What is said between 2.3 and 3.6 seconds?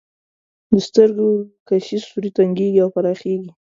تنګیږي او پراخیږي.